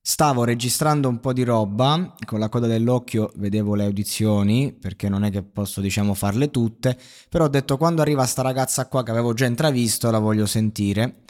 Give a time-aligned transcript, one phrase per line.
[0.00, 5.22] Stavo registrando un po' di roba, con la coda dell'occhio vedevo le audizioni, perché non
[5.24, 6.96] è che posso diciamo farle tutte,
[7.28, 11.24] però ho detto quando arriva sta ragazza qua che avevo già intravisto la voglio sentire.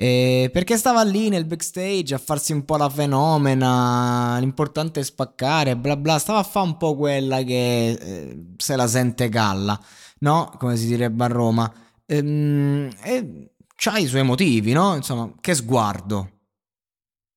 [0.00, 5.76] Eh, perché stava lì nel backstage a farsi un po' la fenomena, l'importante è spaccare,
[5.76, 9.76] bla bla, stava a fare un po' quella che eh, se la sente galla,
[10.20, 10.52] no?
[10.58, 11.72] Come si direbbe a Roma.
[12.06, 14.94] Ehm, e c'ha i suoi motivi, no?
[14.94, 16.37] Insomma, che sguardo.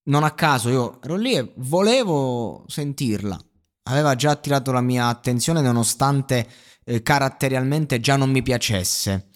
[0.04, 3.40] Non a caso io ero lì e volevo sentirla.
[3.84, 6.48] Aveva già attirato la mia attenzione nonostante
[6.84, 9.28] eh, caratterialmente già non mi piacesse.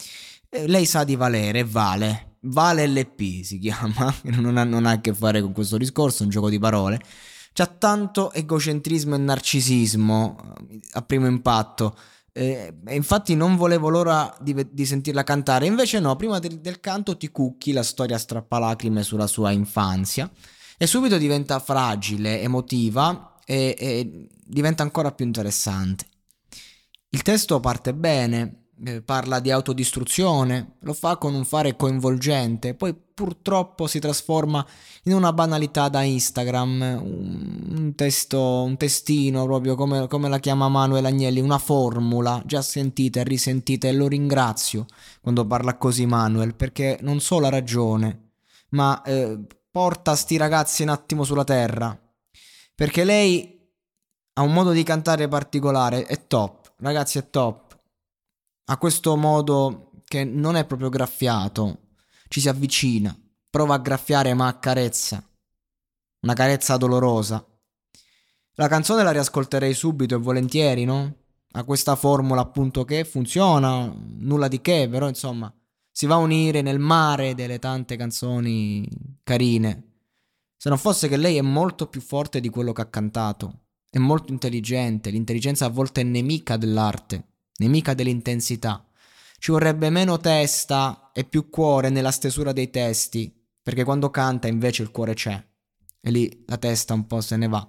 [0.50, 2.38] Eh, lei sa di valere, vale.
[2.47, 6.25] Vale LP si chiama, non ha, non ha a che fare con questo discorso, è
[6.25, 7.00] un gioco di parole.
[7.53, 11.95] C'ha tanto egocentrismo e narcisismo eh, a primo impatto.
[12.31, 17.16] Eh, infatti non volevo l'ora di, di, sentirla cantare, invece no, prima del, del canto
[17.18, 20.29] ti cucchi la storia strappalacrime sulla sua infanzia
[20.78, 26.06] e subito diventa fragile, emotiva e, e diventa ancora più interessante.
[27.09, 32.94] Il testo parte bene, eh, parla di autodistruzione, lo fa con un fare coinvolgente, poi
[32.94, 34.66] purtroppo si trasforma
[35.03, 40.68] in una banalità da Instagram, un, un testo, un testino proprio come, come, la chiama
[40.68, 44.86] Manuel Agnelli, una formula già sentita e risentita e lo ringrazio
[45.22, 48.31] quando parla così Manuel perché non solo ha ragione,
[48.72, 49.40] ma eh,
[49.75, 52.00] porta sti ragazzi un attimo sulla terra,
[52.74, 53.62] perché lei
[54.36, 57.78] ha un modo di cantare particolare, è top, ragazzi è top
[58.68, 61.90] ha questo modo che non è proprio graffiato,
[62.30, 63.13] ci si avvicina,
[63.50, 65.22] prova a graffiare ma accarezza,
[66.22, 67.46] una carezza dolorosa.
[68.53, 71.16] La canzone la riascolterei subito e volentieri, no?
[71.52, 75.53] Ha questa formula appunto che funziona, nulla di che, però insomma
[75.95, 78.85] si va a unire nel mare delle tante canzoni
[79.23, 79.94] carine.
[80.57, 83.97] Se non fosse che lei è molto più forte di quello che ha cantato, è
[83.97, 88.85] molto intelligente, l'intelligenza a volte è nemica dell'arte nemica dell'intensità.
[89.38, 94.81] Ci vorrebbe meno testa e più cuore nella stesura dei testi, perché quando canta invece
[94.83, 95.41] il cuore c'è
[96.01, 97.67] e lì la testa un po' se ne va.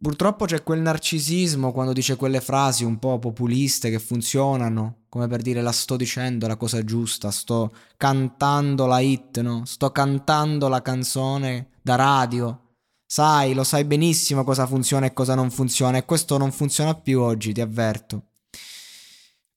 [0.00, 5.40] Purtroppo c'è quel narcisismo quando dice quelle frasi un po' populiste che funzionano, come per
[5.40, 9.64] dire la sto dicendo la cosa giusta, sto cantando la hit, no?
[9.64, 12.64] Sto cantando la canzone da radio.
[13.06, 17.20] Sai, lo sai benissimo cosa funziona e cosa non funziona e questo non funziona più
[17.22, 18.24] oggi, ti avverto.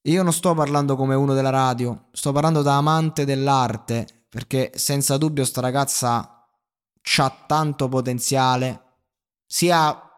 [0.04, 5.18] Io non sto parlando come uno della radio, sto parlando da amante dell'arte, perché senza
[5.18, 6.48] dubbio sta ragazza
[7.18, 8.82] ha tanto potenziale,
[9.46, 10.11] sia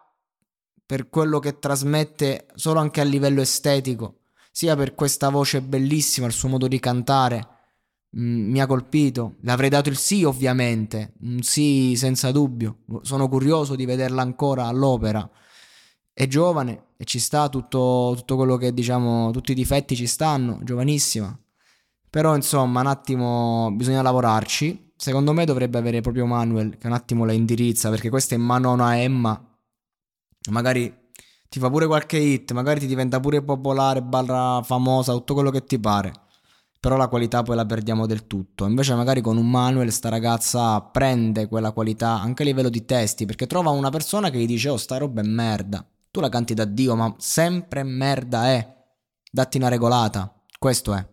[0.86, 4.20] per quello che trasmette solo anche a livello estetico,
[4.50, 7.48] sia per questa voce bellissima, il suo modo di cantare.
[8.16, 13.28] Mm, mi ha colpito, le avrei dato il sì ovviamente, un sì senza dubbio, sono
[13.28, 15.28] curioso di vederla ancora all'opera
[16.14, 20.60] è giovane e ci sta tutto, tutto quello che diciamo, tutti i difetti ci stanno,
[20.62, 21.36] giovanissima.
[22.08, 24.92] Però insomma, un attimo bisogna lavorarci.
[24.96, 28.44] Secondo me dovrebbe avere proprio Manuel che un attimo la indirizza, perché questa è in
[28.44, 29.53] mano a Emma.
[30.50, 30.92] Magari
[31.48, 35.64] ti fa pure qualche hit, magari ti diventa pure popolare, barra famosa, tutto quello che
[35.64, 36.12] ti pare.
[36.80, 38.66] però la qualità poi la perdiamo del tutto.
[38.66, 43.24] Invece magari con un manual sta ragazza prende quella qualità anche a livello di testi,
[43.24, 45.86] perché trova una persona che gli dice "Oh, sta roba è merda".
[46.10, 48.76] Tu la canti da Dio, ma sempre merda è.
[49.30, 50.30] Datti una regolata.
[50.58, 51.06] Questo è.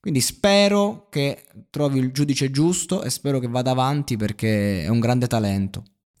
[0.00, 5.00] Quindi spero che trovi il giudice giusto e spero che vada avanti perché è un
[5.00, 5.84] grande talento.